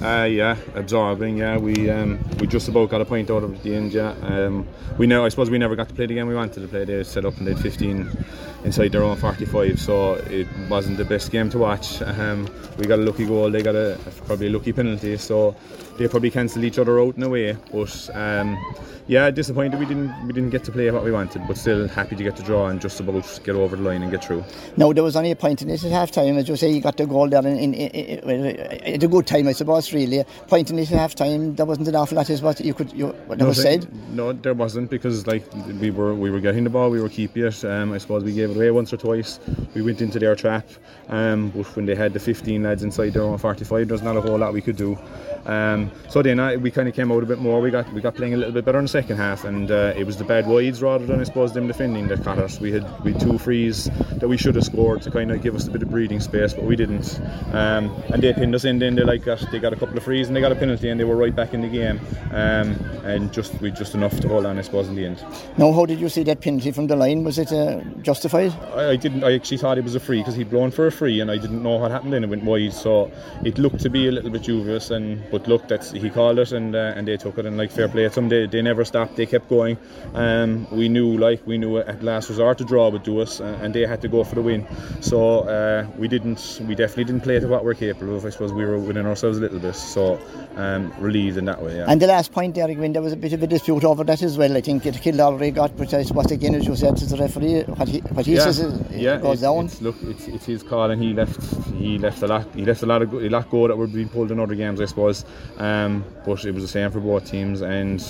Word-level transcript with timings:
Uh, 0.00 0.24
yeah, 0.24 0.56
absorbing. 0.74 1.36
Yeah, 1.36 1.58
we 1.58 1.90
um, 1.90 2.18
we 2.38 2.46
just 2.46 2.68
about 2.68 2.88
got 2.88 3.02
a 3.02 3.04
point 3.04 3.30
out 3.30 3.42
of 3.42 3.62
the 3.62 3.74
end. 3.74 3.92
Yeah, 3.92 4.14
um, 4.22 4.66
we 4.96 5.06
know. 5.06 5.26
I 5.26 5.28
suppose 5.28 5.50
we 5.50 5.58
never 5.58 5.76
got 5.76 5.90
to 5.90 5.94
play 5.94 6.06
the 6.06 6.14
game 6.14 6.26
we 6.26 6.34
wanted 6.34 6.62
to 6.62 6.68
play. 6.68 6.86
They 6.86 7.04
set 7.04 7.26
up 7.26 7.36
and 7.36 7.46
they 7.46 7.52
had 7.52 7.60
15 7.60 8.24
inside 8.64 8.92
their 8.92 9.02
own 9.02 9.16
45, 9.16 9.78
so 9.78 10.14
it 10.14 10.48
wasn't 10.68 10.96
the 10.96 11.04
best 11.04 11.30
game 11.30 11.50
to 11.50 11.58
watch. 11.58 12.00
Um, 12.02 12.48
we 12.78 12.86
got 12.86 12.98
a 12.98 13.02
lucky 13.02 13.26
goal. 13.26 13.50
They 13.50 13.62
got 13.62 13.76
a 13.76 13.98
probably 14.26 14.46
a 14.46 14.50
lucky 14.50 14.72
penalty, 14.72 15.18
so 15.18 15.54
they 15.98 16.08
probably 16.08 16.30
cancelled 16.30 16.64
each 16.64 16.78
other 16.78 16.98
out 16.98 17.16
in 17.18 17.22
a 17.22 17.28
way. 17.28 17.56
But 17.70 18.10
um, 18.14 18.58
yeah, 19.06 19.30
disappointed 19.30 19.78
we 19.78 19.86
didn't 19.86 20.26
we 20.26 20.32
didn't 20.32 20.50
get 20.50 20.64
to 20.64 20.72
play 20.72 20.90
what 20.90 21.04
we 21.04 21.12
wanted, 21.12 21.46
but 21.46 21.56
still 21.58 21.88
happy 21.88 22.16
to 22.16 22.22
get 22.22 22.36
the 22.36 22.42
draw 22.42 22.68
and 22.68 22.80
just 22.80 23.00
about 23.00 23.40
get 23.44 23.56
over 23.56 23.76
the 23.76 23.82
line 23.82 24.02
and 24.02 24.10
get 24.10 24.24
through. 24.24 24.44
No, 24.76 24.92
there 24.92 25.02
was 25.02 25.16
only 25.16 25.32
a 25.32 25.36
point 25.36 25.62
in 25.62 25.68
this 25.68 25.84
at 25.84 25.90
half 25.90 26.10
time, 26.10 26.38
as 26.38 26.48
you 26.48 26.56
say, 26.56 26.70
you 26.70 26.80
got 26.80 26.96
the 26.96 27.06
goal 27.06 27.28
there 27.28 27.46
in, 27.46 27.58
in, 27.58 27.74
in, 27.74 28.30
in 28.30 28.60
at 28.94 29.02
a 29.02 29.08
good 29.08 29.26
time, 29.26 29.48
I 29.48 29.52
suppose. 29.52 29.89
Really, 29.92 30.24
point 30.48 30.70
in 30.70 30.78
it 30.78 30.90
at 30.90 30.98
half 30.98 31.14
time, 31.14 31.54
there 31.54 31.66
wasn't 31.66 31.88
an 31.88 31.96
awful 31.96 32.16
lot, 32.16 32.30
is 32.30 32.42
what 32.42 32.60
you 32.60 32.74
could 32.74 32.92
you 32.92 33.08
what 33.26 33.38
no, 33.38 33.46
was 33.46 33.62
said. 33.62 33.88
No, 34.14 34.32
there 34.32 34.54
wasn't 34.54 34.90
because 34.90 35.26
like 35.26 35.44
we 35.80 35.90
were 35.90 36.14
we 36.14 36.30
were 36.30 36.40
getting 36.40 36.64
the 36.64 36.70
ball, 36.70 36.90
we 36.90 37.00
were 37.00 37.08
keeping 37.08 37.44
it. 37.44 37.64
Um, 37.64 37.92
I 37.92 37.98
suppose 37.98 38.24
we 38.24 38.32
gave 38.32 38.50
it 38.50 38.56
away 38.56 38.70
once 38.70 38.92
or 38.92 38.96
twice. 38.96 39.40
We 39.74 39.82
went 39.82 40.00
into 40.00 40.18
their 40.18 40.34
trap, 40.34 40.68
um, 41.08 41.50
but 41.50 41.74
when 41.76 41.86
they 41.86 41.94
had 41.94 42.12
the 42.12 42.20
15 42.20 42.62
lads 42.62 42.82
inside 42.82 43.10
their 43.10 43.22
own 43.22 43.38
45, 43.38 43.88
there's 43.88 44.02
not 44.02 44.16
a 44.16 44.20
whole 44.20 44.38
lot 44.38 44.52
we 44.52 44.62
could 44.62 44.76
do. 44.76 44.98
Um, 45.46 45.90
so 46.08 46.22
then 46.22 46.38
uh, 46.38 46.56
we 46.56 46.70
kind 46.70 46.88
of 46.88 46.94
came 46.94 47.10
out 47.10 47.22
a 47.22 47.26
bit 47.26 47.38
more. 47.38 47.60
We 47.60 47.70
got 47.70 47.90
we 47.92 48.00
got 48.00 48.14
playing 48.14 48.34
a 48.34 48.36
little 48.36 48.52
bit 48.52 48.64
better 48.64 48.78
in 48.78 48.84
the 48.84 48.88
second 48.88 49.16
half, 49.16 49.44
and 49.44 49.70
uh, 49.70 49.94
it 49.96 50.04
was 50.04 50.16
the 50.16 50.24
bad 50.24 50.46
wides 50.46 50.82
rather 50.82 51.06
than 51.06 51.20
I 51.20 51.24
suppose 51.24 51.52
them 51.52 51.66
defending 51.66 52.08
that 52.08 52.22
caught 52.22 52.38
us. 52.38 52.60
We 52.60 52.72
had 52.72 53.04
we 53.04 53.12
had 53.12 53.20
two 53.20 53.38
frees 53.38 53.84
that 54.18 54.28
we 54.28 54.36
should 54.36 54.54
have 54.54 54.64
scored 54.64 55.02
to 55.02 55.10
kind 55.10 55.30
of 55.30 55.42
give 55.42 55.54
us 55.54 55.66
a 55.66 55.70
bit 55.70 55.82
of 55.82 55.90
breathing 55.90 56.20
space, 56.20 56.52
but 56.52 56.64
we 56.64 56.76
didn't. 56.76 57.20
Um, 57.52 57.90
and 58.12 58.22
they 58.22 58.32
pinned 58.32 58.54
us 58.54 58.64
in. 58.64 58.78
Then 58.78 58.94
they 58.94 59.02
like 59.02 59.24
got 59.24 59.44
they 59.50 59.58
got 59.58 59.72
a 59.72 59.76
couple 59.80 59.96
of 59.96 60.04
frees 60.04 60.28
and 60.28 60.36
they 60.36 60.40
got 60.40 60.52
a 60.52 60.56
penalty, 60.56 60.88
and 60.90 61.00
they 61.00 61.04
were 61.04 61.16
right 61.16 61.34
back 61.34 61.54
in 61.54 61.60
the 61.62 61.68
game. 61.68 62.00
Um, 62.32 62.78
and 63.04 63.32
just 63.32 63.60
we 63.60 63.70
just 63.70 63.94
enough 63.94 64.20
to 64.20 64.28
hold 64.28 64.46
on, 64.46 64.58
I 64.58 64.62
suppose, 64.62 64.88
in 64.88 64.94
the 64.94 65.04
end. 65.06 65.24
Now, 65.58 65.72
how 65.72 65.86
did 65.86 65.98
you 65.98 66.08
see 66.08 66.22
that 66.24 66.40
penalty 66.40 66.70
from 66.70 66.86
the 66.86 66.96
line? 66.96 67.24
Was 67.24 67.38
it 67.38 67.52
uh, 67.52 67.80
justified? 68.02 68.52
I, 68.74 68.90
I, 68.90 68.96
didn't. 68.96 69.24
I 69.24 69.34
actually 69.34 69.56
thought 69.56 69.78
it 69.78 69.84
was 69.84 69.94
a 69.94 70.00
free 70.00 70.18
because 70.18 70.36
he'd 70.36 70.50
blown 70.50 70.70
for 70.70 70.86
a 70.86 70.92
free, 70.92 71.20
and 71.20 71.30
I 71.30 71.38
didn't 71.38 71.62
know 71.62 71.76
what 71.76 71.90
happened. 71.90 72.12
Then 72.12 72.24
it 72.24 72.30
went 72.30 72.44
wide, 72.44 72.72
so 72.72 73.10
it 73.44 73.58
looked 73.58 73.80
to 73.80 73.90
be 73.90 74.06
a 74.08 74.12
little 74.12 74.30
bit 74.30 74.42
dubious. 74.42 74.90
And 74.90 75.22
but 75.30 75.48
look, 75.48 75.66
that's 75.66 75.90
he 75.90 76.10
called 76.10 76.38
it, 76.38 76.52
and 76.52 76.76
uh, 76.76 76.92
and 76.96 77.08
they 77.08 77.16
took 77.16 77.38
it, 77.38 77.46
and 77.46 77.56
like 77.56 77.70
fair 77.70 77.88
play 77.88 78.08
to 78.08 78.14
them, 78.14 78.28
they, 78.28 78.46
they 78.46 78.62
never 78.62 78.84
stopped. 78.84 79.16
They 79.16 79.26
kept 79.26 79.48
going. 79.48 79.78
Um, 80.14 80.68
we 80.70 80.88
knew, 80.88 81.16
like 81.16 81.46
we 81.46 81.58
knew 81.58 81.78
at 81.78 82.02
last 82.02 82.28
resort 82.28 82.58
the 82.58 82.64
draw 82.64 82.90
would 82.90 83.02
do 83.02 83.20
us, 83.20 83.40
uh, 83.40 83.58
and 83.62 83.74
they 83.74 83.86
had 83.86 84.00
to 84.02 84.08
go 84.08 84.24
for 84.24 84.34
the 84.34 84.42
win. 84.42 84.66
So 85.00 85.40
uh, 85.40 85.86
we 85.96 86.08
didn't. 86.08 86.60
We 86.66 86.74
definitely 86.74 87.04
didn't 87.04 87.22
play 87.22 87.40
to 87.40 87.48
what 87.48 87.64
we're 87.64 87.74
capable 87.74 88.16
of. 88.16 88.24
I 88.26 88.30
suppose 88.30 88.52
we 88.52 88.64
were 88.64 88.78
within 88.78 89.06
ourselves 89.06 89.38
a 89.38 89.40
little 89.40 89.58
bit. 89.58 89.69
So 89.78 90.20
um, 90.56 90.92
relieved 90.98 91.36
in 91.36 91.44
that 91.46 91.62
way. 91.62 91.76
Yeah. 91.76 91.86
And 91.88 92.00
the 92.00 92.06
last 92.06 92.32
point 92.32 92.54
there, 92.54 92.68
when 92.68 92.92
there 92.92 93.02
was 93.02 93.12
a 93.12 93.16
bit 93.16 93.32
of 93.32 93.42
a 93.42 93.46
dispute 93.46 93.84
over 93.84 94.04
that 94.04 94.22
as 94.22 94.36
well. 94.36 94.56
I 94.56 94.60
think 94.60 94.86
it 94.86 95.00
Kildare 95.00 95.50
got, 95.50 95.76
but 95.76 95.92
I 95.94 96.02
suppose 96.02 96.30
again, 96.30 96.54
as 96.54 96.66
you 96.66 96.76
said, 96.76 96.96
to 96.96 97.06
the 97.06 97.16
referee, 97.16 97.62
what 97.62 97.88
he, 97.88 97.98
what 98.00 98.26
he 98.26 98.34
yeah. 98.34 98.44
says 98.44 98.60
is, 98.60 98.90
yeah, 98.90 99.16
it 99.16 99.22
goes 99.22 99.34
it's, 99.34 99.42
down. 99.42 99.64
It's, 99.66 99.80
look, 99.80 99.96
it's, 100.02 100.28
it's 100.28 100.46
his 100.46 100.62
call, 100.62 100.90
and 100.90 101.02
he 101.02 101.12
left. 101.12 101.40
He 101.74 101.98
left 101.98 102.22
a 102.22 102.26
lot. 102.26 102.46
He 102.54 102.64
left 102.64 102.82
a 102.82 102.86
lot 102.86 103.02
of 103.02 103.12
a 103.12 103.28
lot 103.28 103.50
go 103.50 103.68
that 103.68 103.76
were 103.76 103.86
being 103.86 104.08
pulled 104.08 104.30
in 104.30 104.40
other 104.40 104.54
games, 104.54 104.80
I 104.80 104.86
suppose. 104.86 105.24
Um, 105.58 106.04
but 106.24 106.44
it 106.44 106.52
was 106.52 106.62
the 106.62 106.68
same 106.68 106.90
for 106.90 107.00
both 107.00 107.30
teams, 107.30 107.62
and 107.62 108.00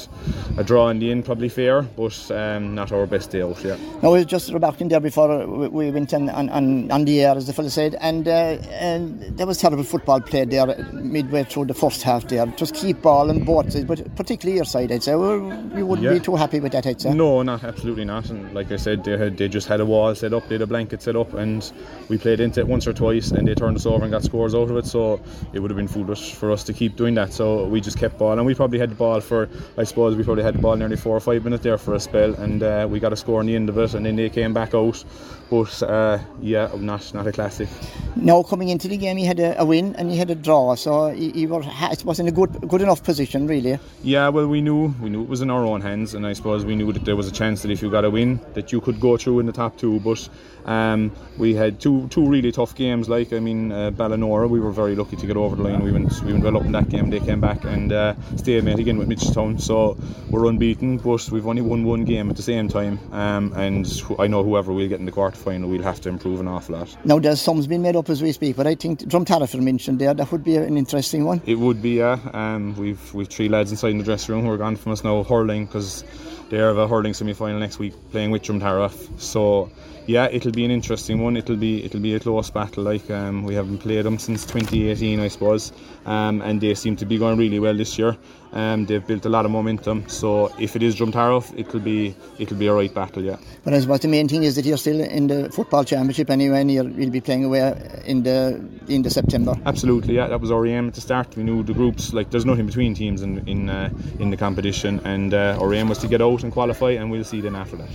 a 0.56 0.64
draw 0.64 0.88
in 0.88 0.98
the 0.98 1.10
end 1.10 1.24
probably 1.24 1.48
fair, 1.48 1.82
but 1.82 2.30
um, 2.30 2.74
not 2.74 2.92
our 2.92 3.06
best 3.06 3.30
deal. 3.30 3.56
Yeah. 3.62 3.76
No, 4.02 4.12
we 4.12 4.20
were 4.20 4.24
just 4.24 4.52
remarking 4.52 4.88
there 4.88 5.00
before 5.00 5.46
we 5.46 5.90
went 5.90 6.12
on, 6.14 6.28
on, 6.28 6.90
on 6.90 7.04
the 7.04 7.22
air, 7.22 7.36
as 7.36 7.46
the 7.46 7.52
fellow 7.52 7.68
said, 7.68 7.96
and, 8.00 8.26
uh, 8.26 8.58
and 8.70 9.20
there 9.36 9.46
was 9.46 9.58
terrible 9.58 9.84
football 9.84 10.20
played 10.20 10.50
there 10.50 10.66
midway 10.92 11.44
through 11.50 11.66
the 11.66 11.74
first 11.74 12.02
half 12.02 12.26
there. 12.28 12.46
Just 12.56 12.74
keep 12.74 13.02
ball 13.02 13.28
on 13.30 13.44
both 13.44 13.72
sides, 13.72 13.84
but 13.84 14.14
particularly 14.16 14.56
your 14.56 14.64
side, 14.64 14.92
I'd 14.92 15.02
say. 15.02 15.12
You 15.12 15.86
wouldn't 15.86 16.02
Yeah. 16.02 16.14
be 16.14 16.20
too 16.20 16.36
happy 16.36 16.60
with 16.60 16.72
that, 16.72 16.86
I'd 16.86 17.00
say. 17.00 17.12
No, 17.12 17.42
not 17.42 17.64
absolutely 17.64 18.04
not. 18.04 18.30
And 18.30 18.52
like 18.54 18.70
I 18.72 18.76
said, 18.76 19.04
they 19.04 19.16
had 19.16 19.36
they 19.36 19.48
just 19.48 19.66
had 19.68 19.80
a 19.80 19.84
wall 19.86 20.14
set 20.14 20.32
up, 20.32 20.48
they 20.48 20.54
had 20.54 20.62
a 20.62 20.66
blanket 20.66 21.02
set 21.02 21.16
up, 21.16 21.34
and 21.34 21.70
we 22.08 22.18
played 22.18 22.40
into 22.40 22.60
it 22.60 22.68
once 22.68 22.86
or 22.86 22.92
twice, 22.92 23.30
and 23.32 23.46
they 23.48 23.54
turned 23.54 23.76
us 23.76 23.86
over 23.86 24.02
and 24.04 24.12
got 24.12 24.22
scores 24.24 24.54
out 24.54 24.70
of 24.70 24.76
it. 24.76 24.86
So 24.86 25.20
it 25.52 25.60
would 25.60 25.70
have 25.70 25.76
been 25.78 25.88
foolish 25.88 26.32
for 26.34 26.50
us 26.52 26.62
to 26.64 26.72
keep 26.72 26.96
doing 26.96 27.14
that. 27.14 27.32
So 27.32 27.66
we 27.66 27.80
just 27.80 27.98
kept 27.98 28.18
ball, 28.18 28.32
and 28.32 28.46
we 28.46 28.54
probably 28.54 28.78
had 28.78 28.90
the 28.90 28.94
ball 28.94 29.20
for, 29.20 29.48
I 29.76 29.84
suppose, 29.84 30.16
we 30.16 30.22
probably 30.24 30.44
had 30.44 30.54
the 30.54 30.58
ball 30.62 30.76
nearly 30.76 30.96
four 30.96 31.16
or 31.16 31.20
five 31.20 31.44
minutes 31.44 31.62
there 31.64 31.78
for 31.78 31.94
a 31.94 32.00
spell, 32.00 32.34
and 32.34 32.62
uh, 32.62 32.86
we 32.90 33.00
got 33.00 33.12
a 33.12 33.16
score 33.16 33.40
in 33.40 33.46
the 33.46 33.56
end 33.56 33.68
of 33.68 33.76
it, 33.78 33.94
and 33.94 34.06
then 34.06 34.16
they 34.16 34.28
came 34.30 34.52
back 34.54 34.74
out. 34.74 35.02
But 35.50 35.82
uh, 35.82 36.18
yeah, 36.40 36.70
not 36.78 37.12
not 37.12 37.26
a 37.26 37.32
classic. 37.32 37.68
Now, 38.14 38.42
coming 38.44 38.68
into 38.68 38.86
the 38.86 38.96
game, 38.96 39.16
he 39.16 39.24
had 39.24 39.40
a, 39.40 39.60
a 39.60 39.64
win 39.64 39.96
and 39.96 40.08
he 40.10 40.16
had 40.16 40.30
a 40.30 40.34
draw, 40.36 40.76
so 40.76 41.08
he, 41.08 41.30
he 41.40 41.46
was, 41.46 41.66
I 41.66 41.94
suppose, 41.94 42.20
in 42.20 42.28
a 42.28 42.32
good 42.32 42.68
good 42.68 42.82
enough 42.82 43.02
position, 43.02 43.46
really. 43.46 43.78
Yeah, 44.02 44.28
well, 44.28 44.46
we 44.46 44.60
knew 44.60 44.94
we 45.00 45.10
knew 45.10 45.22
it 45.22 45.28
was 45.28 45.40
in 45.40 45.50
our 45.50 45.64
own 45.64 45.80
hands, 45.80 46.14
and 46.14 46.26
I 46.26 46.32
suppose 46.34 46.64
we 46.64 46.76
knew 46.76 46.92
that 46.92 47.04
there 47.04 47.16
was 47.16 47.28
a 47.28 47.32
chance 47.32 47.62
that 47.62 47.70
if 47.70 47.82
you 47.82 47.90
got 47.90 48.04
a 48.04 48.10
win, 48.10 48.40
that 48.54 48.72
you 48.72 48.80
could 48.80 49.00
go 49.00 49.16
through 49.16 49.40
in 49.40 49.46
the 49.46 49.52
top 49.52 49.76
two. 49.76 50.00
But 50.00 50.28
um, 50.66 51.12
we 51.38 51.54
had 51.54 51.80
two 51.80 52.08
two 52.08 52.26
really 52.26 52.52
tough 52.52 52.74
games. 52.74 53.08
Like 53.08 53.32
I 53.32 53.40
mean, 53.40 53.72
uh, 53.72 53.90
Ballinora, 53.90 54.48
we 54.48 54.60
were 54.60 54.72
very 54.72 54.94
lucky 54.94 55.16
to 55.16 55.26
get 55.26 55.36
over 55.36 55.56
the 55.56 55.62
line. 55.62 55.82
We 55.82 55.92
went 55.92 56.22
we 56.22 56.32
went 56.32 56.44
well 56.44 56.58
up 56.58 56.64
in 56.64 56.72
that 56.72 56.88
game. 56.88 57.10
They 57.10 57.20
came 57.20 57.40
back 57.40 57.64
and 57.64 57.92
uh, 57.92 58.14
stalemate 58.36 58.78
again 58.78 58.98
with 58.98 59.08
Mitchelstown. 59.08 59.60
So 59.60 59.96
we're 60.30 60.46
unbeaten, 60.46 60.98
but 60.98 61.30
we've 61.30 61.46
only 61.46 61.62
won 61.62 61.84
one 61.84 62.04
game 62.04 62.30
at 62.30 62.36
the 62.36 62.42
same 62.42 62.68
time. 62.68 62.98
Um, 63.12 63.52
and 63.56 63.86
I 64.18 64.26
know 64.26 64.44
whoever 64.44 64.72
we'll 64.72 64.88
get 64.88 65.00
in 65.00 65.06
the 65.06 65.12
quarter 65.12 65.36
final, 65.36 65.68
we'll 65.70 65.82
have 65.82 66.00
to 66.02 66.08
improve 66.08 66.40
an 66.40 66.48
awful 66.48 66.76
lot. 66.76 66.96
Now, 67.04 67.18
there's 67.18 67.40
sums 67.40 67.66
being 67.66 67.82
made 67.82 67.96
up 67.96 68.08
as 68.10 68.22
we 68.22 68.32
speak, 68.32 68.56
but 68.56 68.66
I 68.66 68.74
think 68.74 69.00
Dromtarriffe 69.00 69.60
mentioned 69.60 69.98
there, 69.98 70.14
that 70.14 70.30
would 70.32 70.44
be 70.44 70.56
an 70.56 70.76
interesting 70.76 71.24
one. 71.24 71.29
It 71.46 71.58
would 71.58 71.82
be, 71.82 71.98
yeah. 71.98 72.18
Um, 72.32 72.76
we've 72.76 73.14
we've 73.14 73.28
three 73.28 73.48
lads 73.48 73.70
inside 73.70 73.90
in 73.90 73.98
the 73.98 74.04
dressing 74.04 74.34
room 74.34 74.44
who 74.44 74.50
are 74.50 74.56
gone 74.56 74.76
from 74.76 74.92
us 74.92 75.04
now 75.04 75.22
hurling 75.22 75.66
because 75.66 76.04
they 76.50 76.58
have 76.58 76.76
a 76.76 76.86
hurling 76.86 77.14
semi 77.14 77.32
final 77.32 77.60
next 77.60 77.78
week 77.78 77.94
playing 78.10 78.30
with 78.30 78.42
Dromtarriffe. 78.42 79.20
So 79.20 79.70
yeah, 80.06 80.28
it'll 80.30 80.52
be 80.52 80.64
an 80.64 80.70
interesting 80.70 81.22
one. 81.22 81.36
It'll 81.36 81.56
be 81.56 81.84
it'll 81.84 82.00
be 82.00 82.14
a 82.14 82.20
close 82.20 82.50
battle. 82.50 82.82
Like 82.84 83.08
um, 83.10 83.44
we 83.44 83.54
haven't 83.54 83.78
played 83.78 84.04
them 84.04 84.18
since 84.18 84.44
2018, 84.44 85.20
I 85.20 85.28
suppose, 85.28 85.72
um, 86.04 86.42
and 86.42 86.60
they 86.60 86.74
seem 86.74 86.96
to 86.96 87.06
be 87.06 87.18
going 87.18 87.38
really 87.38 87.60
well 87.60 87.76
this 87.76 87.98
year. 87.98 88.16
Um, 88.52 88.86
they've 88.86 89.06
built 89.06 89.24
a 89.26 89.28
lot 89.28 89.44
of 89.44 89.52
momentum. 89.52 90.08
So 90.08 90.52
if 90.58 90.74
it 90.74 90.82
is 90.82 90.96
Dromtarriffe, 90.96 91.56
it'll 91.56 91.80
be 91.80 92.14
it'll 92.38 92.56
be 92.56 92.66
a 92.66 92.74
right 92.74 92.92
battle. 92.92 93.22
Yeah. 93.22 93.36
But 93.62 93.74
I 93.74 93.80
suppose 93.80 94.00
the 94.00 94.08
main 94.08 94.26
thing 94.26 94.42
is 94.42 94.56
that 94.56 94.64
you're 94.64 94.78
still 94.78 95.00
in 95.00 95.28
the 95.28 95.50
football 95.50 95.84
championship 95.84 96.30
anyway, 96.30 96.62
and 96.62 96.70
you're, 96.70 96.88
you'll 96.88 97.10
be 97.10 97.20
playing 97.20 97.44
away 97.44 97.60
in 98.04 98.24
the 98.24 98.60
in 98.88 99.02
the 99.02 99.10
September. 99.10 99.54
Absolutely, 99.66 100.16
yeah. 100.16 100.26
That 100.26 100.40
was 100.40 100.50
our 100.50 100.66
aim 100.66 100.88
at 100.88 100.94
the 100.94 101.00
start. 101.00 101.36
We 101.36 101.44
knew 101.44 101.62
the 101.62 101.74
groups 101.74 102.12
like 102.12 102.30
there's 102.30 102.46
nothing 102.46 102.66
between 102.66 102.94
teams 102.94 103.22
in 103.22 103.46
in 103.46 103.70
uh, 103.70 103.90
in 104.18 104.30
the 104.30 104.36
competition, 104.36 105.00
and 105.04 105.32
uh, 105.32 105.58
our 105.60 105.72
aim 105.72 105.88
was 105.88 105.98
to 105.98 106.08
get 106.08 106.20
out 106.40 106.44
and 106.44 106.52
qualify, 106.52 106.92
and 106.92 107.10
we'll 107.10 107.24
see 107.24 107.40
then 107.40 107.54
after 107.54 107.76
that. 107.76 107.90